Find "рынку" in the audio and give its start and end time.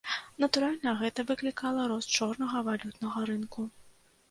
3.35-3.71